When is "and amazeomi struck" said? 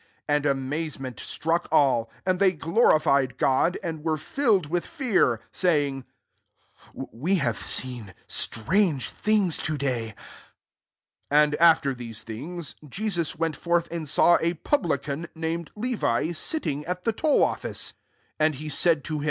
0.35-1.67